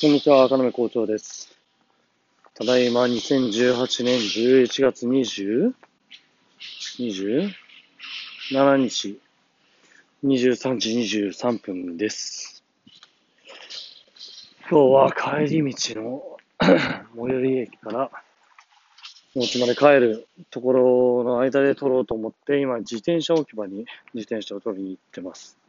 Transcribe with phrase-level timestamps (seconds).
[0.00, 1.54] こんにちは、赤目校長です。
[2.54, 5.74] ただいま2018年11月 20?
[6.98, 9.20] 27日
[10.24, 10.92] 23時
[11.32, 12.64] 23分です。
[14.70, 18.10] 今日は帰り道の 最寄り駅から
[19.34, 25.59] お家まで帰るところの間で撮ろうと思って今自転車置き場に自転車を取りに行ってます。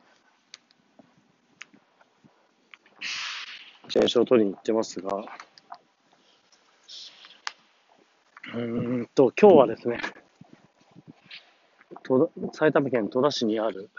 [3.92, 5.26] 自転車を取りに行ってますが、
[8.56, 10.00] うんと、今日はですね、
[12.54, 13.90] 埼玉県戸田市にある、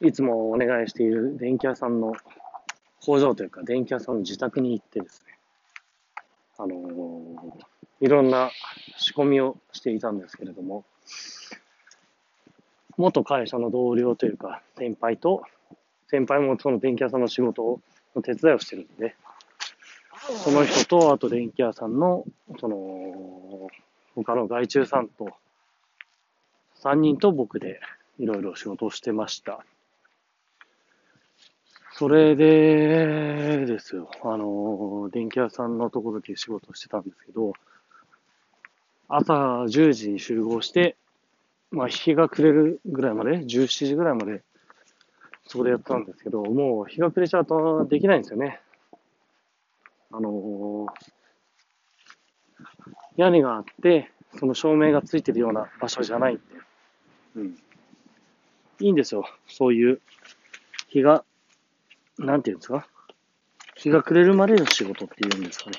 [0.00, 2.14] いつもお願いしている電気屋さんの
[3.00, 5.38] 工場というか、電気屋さんの自宅に行ってですね、
[6.58, 7.36] あのー
[8.00, 8.50] いろんな
[8.96, 10.84] 仕込みをしていたんですけれども、
[12.96, 15.42] 元会社の同僚というか、先輩と、
[16.08, 17.80] 先輩もその電気屋さんの仕事を
[18.14, 19.14] の手伝いをしてるんで、
[20.44, 22.24] その人と、あと電気屋さんの、
[22.60, 23.68] その、
[24.14, 25.30] 他の外注さんと、
[26.82, 27.80] 3人と僕で
[28.18, 29.64] いろいろ仕事をしてました。
[31.92, 37.54] それでですよ、あの、電気屋さんのところで仕事をしてたんですけど、
[39.08, 39.32] 朝
[39.64, 40.96] 10時に集合して、
[41.70, 44.42] まあ、日が暮れるぐらいまで、17時ぐらいまで
[45.48, 48.60] そこでやってたんですけど、もう日が暮れちゃうとできないんですよね。
[50.12, 50.86] あのー
[53.16, 56.42] 屋根があって、その照明がついてるような場所じゃないんで、
[57.34, 57.46] うん。
[58.78, 59.24] いいんですよ。
[59.48, 60.00] そういう
[60.88, 61.24] 日が、
[62.16, 62.86] なんていうんですか？
[63.74, 65.78] 日が暮れるまでの仕事っていうんですかね。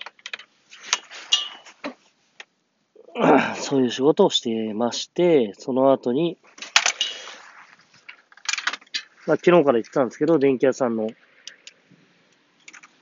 [3.55, 6.37] そういう仕事をしてまして、その後に、
[9.29, 11.07] まあ、昨日から言ってたんですけど、電気屋さんの、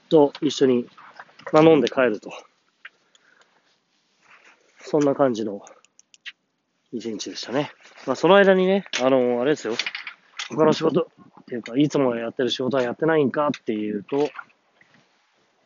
[0.10, 0.86] と一緒に、
[1.54, 2.34] まあ、飲んで帰ると。
[4.80, 5.62] そんな感じの
[6.92, 7.72] 一日でしたね。
[8.06, 9.76] まあ、その間にね、あのあれですよ。
[10.50, 14.30] 他の仕事、っていうか、いつもやってる仕事はやってないんかっていうと、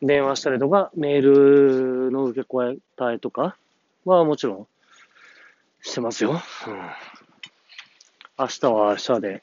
[0.04, 2.76] 電話したりとか、メールの受け答
[3.12, 3.58] えとか
[4.06, 4.68] はもちろん
[5.82, 6.34] してますよ。
[6.34, 6.38] うん、
[8.38, 9.42] 明日は明日で、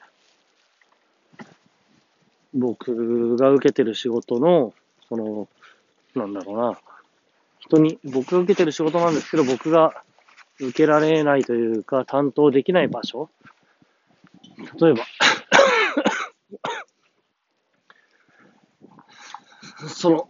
[2.53, 4.73] 僕が受けてる仕事の、
[5.07, 5.47] その、
[6.15, 6.79] なんだろうな、
[7.59, 10.03] 人に、僕が受けてる仕事なんですけど、僕が
[10.59, 13.29] 受けられないというか、担当できない場所。
[14.79, 15.05] 例えば、
[19.87, 20.27] その、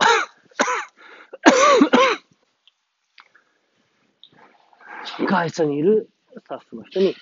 [5.27, 7.15] 会社にいるスタッフの人に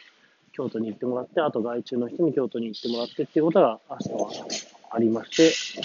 [0.51, 5.81] 京都に行ってもらって、あと外注の人に京都に行ってもらってっていうことが明日はありまして、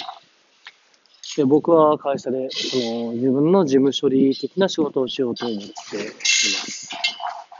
[1.37, 6.97] で、僕は会社で、その、自分の事務処理的な仕事をしようと思っています。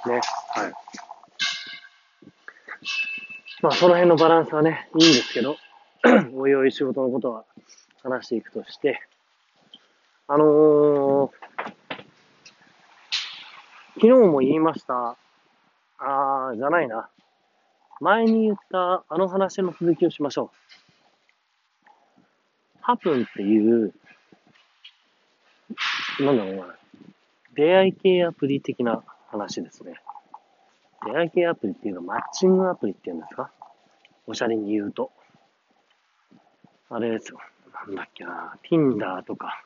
[0.09, 0.15] ね。
[0.15, 0.73] はい。
[3.61, 5.57] まあ、その辺のバランスはね、いいんですけど、
[6.35, 7.45] おいおい仕事のことは
[8.03, 9.01] 話していくとして、
[10.29, 11.31] あのー、
[13.97, 15.17] 昨日も言いました、
[15.99, 17.11] あー、じゃないな。
[18.01, 20.82] 前に言ったあの話の続きをしましょう。
[22.83, 23.95] ハプンっていう、
[26.21, 26.67] なんだろうな、
[27.55, 29.95] 出会い系アプリ的な話ですね。
[31.07, 33.51] 出会い系アプリっていうのはマッチングアプリっていうんですか？
[34.27, 35.11] おしゃれに言うと。
[36.91, 37.39] あれですよ。
[37.87, 39.65] なんだっけな、Tinder とか、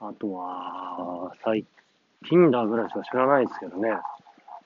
[0.00, 1.64] あとは、最
[2.24, 3.90] Tinder ぐらいしか知らないですけどね。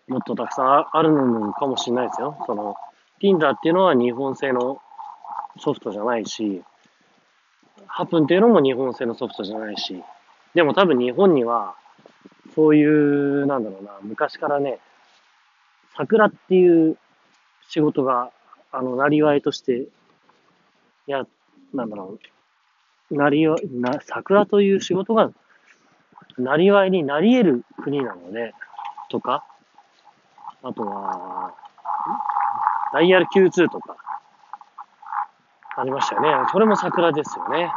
[0.08, 2.36] もっとたくさんあるのかもしれないですよ。
[2.46, 2.74] その、
[3.22, 4.80] Tinder っていうのは日本製の
[5.58, 6.62] ソフトじゃないし、
[7.92, 10.02] ハプンっていうのも日本製のソフトじゃないし、
[10.54, 11.74] でも多分日本には、
[12.54, 14.78] そういう、なんだろうな、昔からね、
[15.96, 16.96] 桜っていう
[17.68, 18.30] 仕事が、
[18.72, 19.86] あの、なりわいとして、
[21.10, 21.26] や、
[21.74, 22.18] なんだろ
[23.10, 25.30] う、なりわ、な、桜という仕事が、
[26.38, 28.54] なりわいになり得る国なので、
[29.10, 29.44] とか、
[30.62, 31.54] あとは、
[32.92, 33.96] ダイヤル Q2 とか、
[35.80, 36.28] ありましたよね。
[36.52, 37.62] それも桜ですよね。
[37.62, 37.70] うん、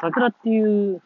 [0.00, 1.02] 桜っていう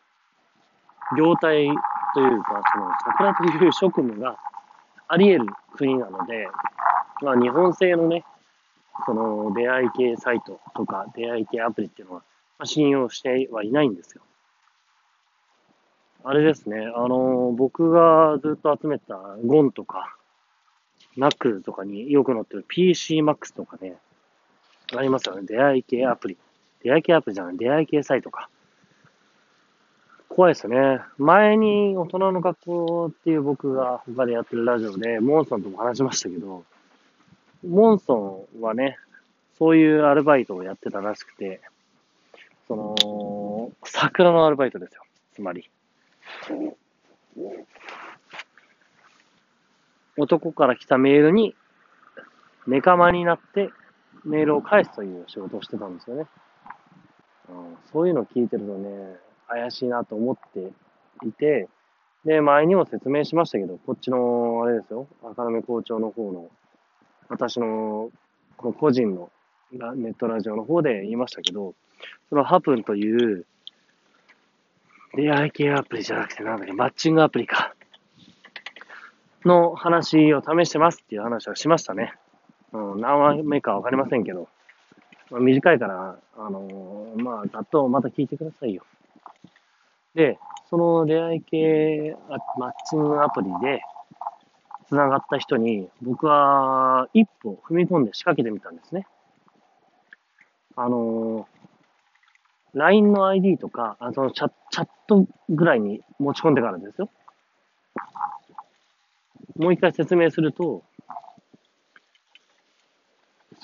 [1.18, 1.66] 業態
[2.14, 4.36] というか、その桜という職務が
[5.08, 6.48] あり得る国なので、
[7.22, 8.24] まあ日本製のね、
[9.06, 12.20] その出会い系サイトとか出会い系アプリっていうのは、
[12.58, 14.22] まあ、信用してはいないんですよ。
[16.24, 20.16] あれですね、あの、僕がずっと集めたゴンとか、
[21.16, 23.96] ナックルとかによく載ってる PCMAX とかね、
[24.94, 25.42] ありますよね。
[25.46, 26.36] 出会い系アプリ。
[26.82, 28.48] 出会い系アプリじゃない、出会い系サイトか。
[30.28, 31.00] 怖いですね。
[31.18, 36.64] 前に大人の学校っていう僕が他でやってるラジオで、モンソンとも話しましたけど、
[37.66, 38.96] モンソンはね、
[39.58, 41.60] そういうアルバイトをやってたらしくて、
[42.66, 45.02] その、桜のアルバイトですよ。
[45.34, 45.70] つまり。
[50.16, 51.54] 男から来たメールに、
[52.66, 53.70] ネカマになって
[54.24, 56.26] メールを返すという仕事をしてたんですよね。
[57.48, 59.16] うん、そういうのを聞いてるとね、
[59.48, 60.72] 怪しいなと思って
[61.26, 61.68] いて、
[62.24, 66.50] で、前にも説明しましたけど、こっちの、あれですよ、赤目校長の方の、
[67.28, 68.10] 私の、
[68.56, 69.30] この個人の
[69.72, 71.74] ネットラジオの方で言いましたけど、
[72.28, 73.44] そのハプンという、
[75.14, 77.74] 出会い系アプリじゃなくてなんだっけ、マッチングアプリか。
[79.44, 82.14] の話を試してますっていう話はしましたね。
[82.72, 84.48] うん、何話目かわかりませんけど。
[85.30, 88.82] まあ、短いから、あのー、まあ、ざっとまた聞いてくださいよ。
[90.14, 90.38] で、
[90.68, 92.16] その出会い系
[92.58, 93.82] マッチングアプリで
[94.88, 99.06] 繋がった人に、僕は一歩踏み込んで仕掛けてみたんですね。
[100.76, 107.08] あのー、LINE の ID とか、あそのチャチャットぐらいに持ち込んでからですよ。
[109.56, 110.82] もう一回説明すると、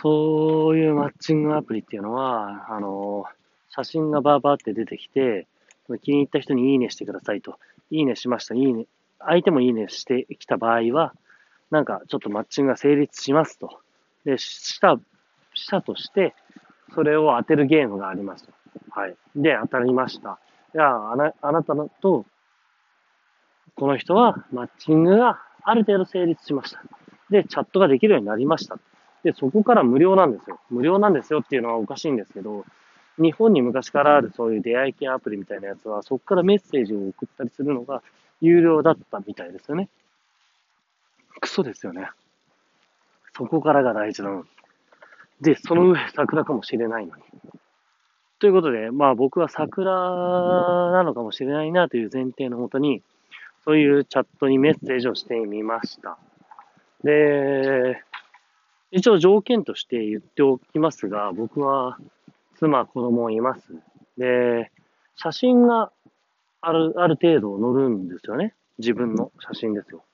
[0.01, 3.25] そういうマッチングアプリっていうのは、あの、
[3.71, 5.47] 写真がバーバーって出てきて、
[6.03, 7.59] 気に入った人にいいねしてくださいと。
[7.91, 8.55] いいねしました。
[8.55, 8.87] いいね。
[9.19, 11.15] 相手もいいねしてきた場合は、
[11.71, 13.81] なんかちょっとマッチングが成立しますと。
[14.25, 14.99] で、した、
[15.55, 16.35] したとして、
[16.95, 18.53] それを当てるゲームがありますと。
[18.91, 19.17] はい。
[19.35, 20.39] で、当たりました。
[20.75, 22.25] じゃあ、な、あなたのと、
[23.75, 26.83] この人はマッチングがある程度成立しました。
[27.31, 28.79] で、チャットができるようになりました。
[29.25, 30.61] で、そこから無料なんですよ。
[30.71, 32.65] 無料なんですよっていうのはおかしいんですけど、
[33.19, 38.03] 日本に昔からあるそういう出会い系アプリみたいなやつは、そこからメッセージを送ったりするのが
[38.41, 39.89] 有料だったみたいですよね。
[41.41, 42.09] クソですよね。
[43.37, 44.45] そこからが大事なのに。
[45.41, 47.23] で、その上桜かもしれないのに。
[48.41, 49.91] ということで、まあ僕は桜
[50.93, 53.03] なのかもしれないなという前提のもとに、
[53.65, 56.19] そういうチャットにメッセージをしてみました。
[57.03, 58.03] で、
[58.91, 61.99] 一応条件として言っておきますが、僕は
[62.57, 63.75] 妻、子供います。
[64.17, 64.71] で、
[65.17, 65.93] 写真が
[66.61, 68.55] ある、ある程度載るんですよね。
[68.79, 70.05] 自分の写真ですよ。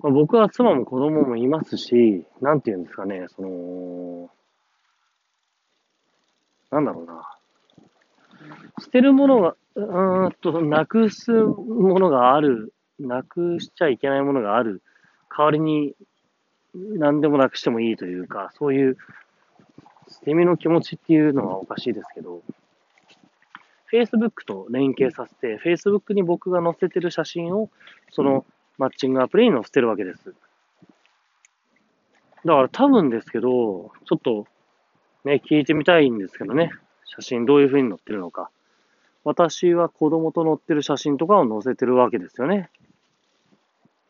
[0.00, 4.30] まあ、僕は妻も子供もいますし、なんて言うんですかね、その、
[6.70, 7.28] なんだろうな。
[8.80, 12.72] 捨てるものが、うんと、なくすものがある、
[13.06, 14.82] なくしちゃいけないものがある
[15.36, 15.94] 代わりに
[16.74, 18.96] 何でもなくしてもいいというか、そういう
[20.08, 22.42] 捨て身の気持ちっていうのはおかしいですけど、
[23.92, 27.68] Facebook と連携させて、Facebook に僕が載せてる写真を、
[28.10, 28.46] その
[28.78, 30.34] マッチングアプリに載せてるわけです。
[32.44, 34.46] だから多分ですけど、ちょっと
[35.24, 36.72] ね、聞いてみたいんですけどね、
[37.04, 38.50] 写真どういう風に載ってるのか。
[39.24, 42.70] 私は子供と載ってる写真とかを載せてるわけですよね。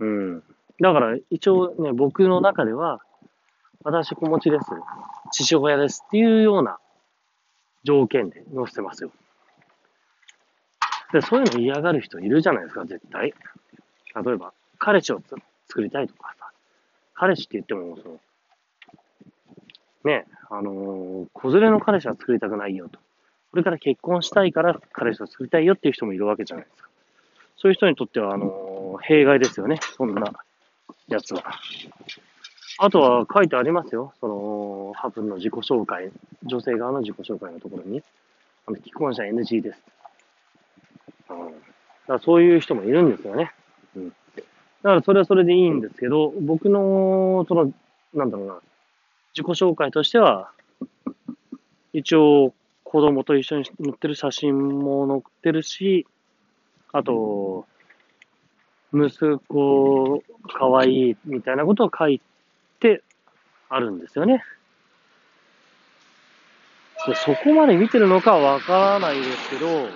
[0.02, 0.42] うん。
[0.80, 3.00] だから一応ね、僕の中では、
[3.84, 4.66] 私子持ちです。
[5.30, 6.78] 父親ですっていうような
[7.84, 9.12] 条件で載せてますよ。
[11.12, 13.32] で、そういうの嫌がる人いるじゃないですか、絶対。
[14.24, 15.20] 例えば、彼氏を
[15.68, 16.50] 作りたいとかさ、
[17.14, 18.20] 彼氏って言っても、その、
[20.04, 22.98] ね、あのー、子連れの彼氏は作りたくないよと。
[23.52, 26.88] これから結婚したいから彼氏を作りたいよっていう人もいるわけじゃないですか。
[27.56, 29.78] そういう人にとっては、あのー、弊害ですよね。
[29.96, 30.32] そんな
[31.08, 31.42] やつは。
[32.78, 34.12] あとは書いてありますよ。
[34.20, 36.10] その、ハプンの自己紹介、
[36.44, 38.02] 女性側の自己紹介のところに、
[38.66, 39.82] あの既婚者 NG です。
[41.30, 41.52] うん、だか
[42.14, 43.52] らそういう人もいるんですよね。
[43.94, 44.08] うん。
[44.08, 44.14] だ
[44.82, 47.72] からそれはそれでいいんですけど、僕の、その、
[48.14, 48.54] なんだろうな、
[49.34, 50.50] 自己紹介としては、
[51.92, 56.06] 一応、子供と一緒に載ってる写真も載ってるし、
[56.92, 57.66] あと、
[58.92, 60.22] 息子、
[60.52, 62.20] かわいい、みたいなことを書い
[62.78, 63.02] て
[63.68, 64.42] あるんですよね。
[67.06, 69.88] でそこまで見てるのかはわからないですけど、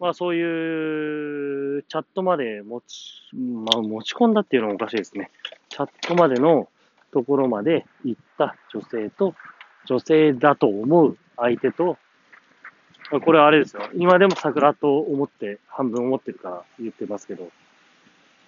[0.00, 5.30] まあそういうチャットまで持ち、まあ持ち込んだっていうのもおかしいですね。
[5.68, 6.68] チャットまでの
[7.12, 9.34] ところまで行った女性と、
[9.86, 11.96] 女性だと思う相手と、
[13.20, 13.82] これはあれですよ。
[13.94, 17.50] 今でも桜と思って、半分思ってるから言ってますけど、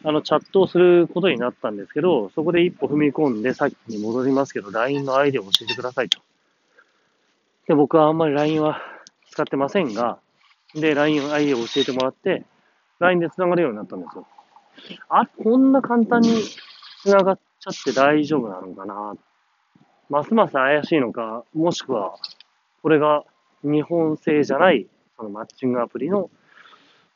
[0.04, 6.20] あの、チャットをすることになったんですけど、そこで一歩踏み込んで、さっきに戻りますけど、LINE の ID を教えてくださいと。
[7.66, 8.82] で、僕はあんまり LINE は
[9.30, 10.18] 使ってませんが、
[10.74, 12.44] で、LINE を ID を教えてもらって、
[13.00, 14.26] LINE で繋がるようになったんですよ。
[15.08, 16.42] あ、こんな簡単に
[17.02, 19.14] 繋がっちゃって大丈夫なのかな。
[20.10, 22.14] ますます怪しいのか、もしくは、
[22.82, 23.24] これが
[23.64, 26.30] 日本製じゃない、そのマッチングアプリの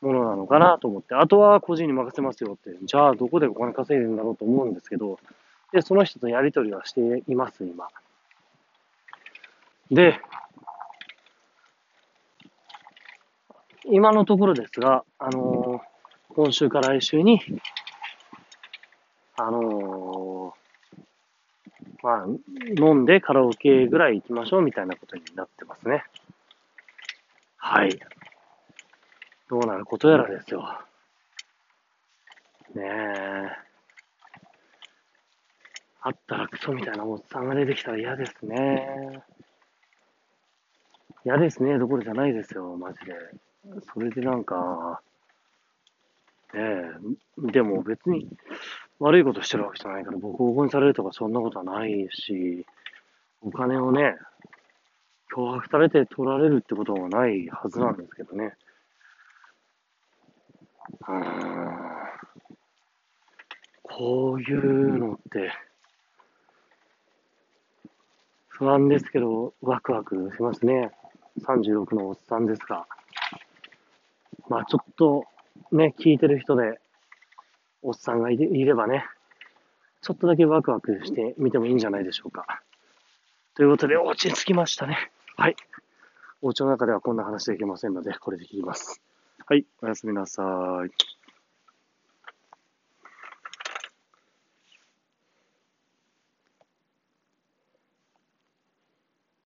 [0.01, 5.19] ものなのかなと思って、あとは個人に任せますよって、じゃあどこでお金稼いでるんだろうと思うんですけど、
[5.73, 7.89] で、その人とやりとりはしています、今。
[9.91, 10.21] で、
[13.85, 17.41] 今のところですが、あのー、今週から来週に、
[19.37, 20.59] あのー、
[22.03, 22.27] まあ、
[22.79, 26.05] 飲んでカラオケぐらい行きましょうみたいなことになってますね。
[27.71, 27.91] はい。
[29.51, 30.63] どうなることやらですよ。
[32.75, 33.51] ねえ。
[36.01, 39.23] あったらクソみたいなおっさんが出てきたら嫌ですね。
[41.27, 43.13] 嫌ですね、どころじゃないですよ、マジで。
[43.93, 45.03] それでなんか、
[46.55, 48.31] ねえ、でも別に
[48.99, 52.65] 悪いことしてるわけじゃないから、ボコボコにされるとかそんなことはないし、
[53.43, 54.17] お金をね、
[55.35, 58.55] 脅迫されて取られるってことはないはずなんですけどね。
[61.09, 61.25] うん。
[63.83, 65.53] こういうのって、
[68.49, 70.91] 不安ですけど、ワクワクしますね。
[71.41, 72.87] 36のおっさんですが。
[74.49, 75.25] まあちょっと
[75.73, 76.81] ね、聞いてる人で、
[77.83, 79.05] おっさんがいればね、
[80.01, 82.63] ちょっとだけワクワクしてみてもいいんじゃないでしょうか。
[83.55, 85.11] ということで、お家に着きましたね。
[85.41, 85.57] はい。
[86.43, 89.01] お家の中ではこんな話できませんので、これで切ります。
[89.47, 89.65] はい。
[89.81, 90.43] おやすみなさ
[90.85, 91.18] い。